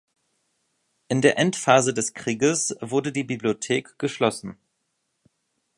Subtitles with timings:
[1.09, 4.57] In der Endphase des Krieges wurde die Bibliothek geschlossen.